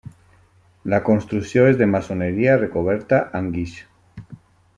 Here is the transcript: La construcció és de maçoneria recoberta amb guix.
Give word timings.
La 0.93 0.99
construcció 1.09 1.65
és 1.73 1.77
de 1.83 1.89
maçoneria 1.91 2.57
recoberta 2.63 3.21
amb 3.41 3.57
guix. 3.59 3.79